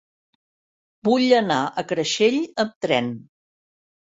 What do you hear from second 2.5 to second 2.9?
amb